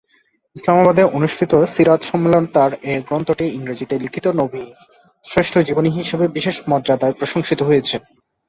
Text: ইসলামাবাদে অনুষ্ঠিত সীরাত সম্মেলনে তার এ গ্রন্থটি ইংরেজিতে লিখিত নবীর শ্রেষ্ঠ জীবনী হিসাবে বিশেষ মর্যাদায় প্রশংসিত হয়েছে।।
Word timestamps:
ইসলামাবাদে 0.55 1.03
অনুষ্ঠিত 1.17 1.51
সীরাত 1.73 2.01
সম্মেলনে 2.03 2.49
তার 2.55 2.71
এ 2.83 2.93
গ্রন্থটি 3.07 3.45
ইংরেজিতে 3.49 3.95
লিখিত 3.99 4.25
নবীর 4.39 4.69
শ্রেষ্ঠ 5.25 5.53
জীবনী 5.67 5.89
হিসাবে 5.97 6.25
বিশেষ 6.37 6.55
মর্যাদায় 6.69 7.17
প্রশংসিত 7.19 7.59
হয়েছে।। 7.63 7.95